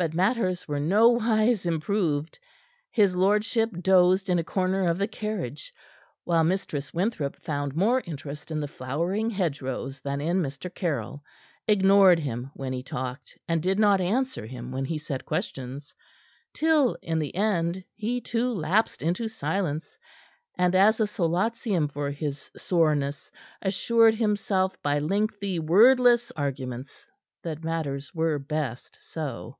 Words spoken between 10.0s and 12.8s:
in Mr. Caryll, ignored him when he